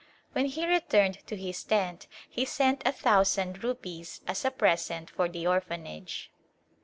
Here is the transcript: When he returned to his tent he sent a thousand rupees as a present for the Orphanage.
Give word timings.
When 0.31 0.47
he 0.47 0.65
returned 0.65 1.19
to 1.27 1.35
his 1.37 1.63
tent 1.63 2.07
he 2.27 2.43
sent 2.43 2.81
a 2.87 2.91
thousand 2.91 3.63
rupees 3.63 4.21
as 4.25 4.43
a 4.43 4.49
present 4.49 5.11
for 5.11 5.29
the 5.29 5.45
Orphanage. 5.45 6.31